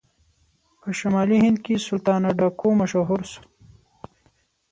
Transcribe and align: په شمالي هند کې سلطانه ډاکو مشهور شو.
په 0.81 0.89
شمالي 0.99 1.37
هند 1.45 1.57
کې 1.65 1.83
سلطانه 1.87 2.29
ډاکو 2.39 2.67
مشهور 2.81 3.21
شو. 3.31 3.41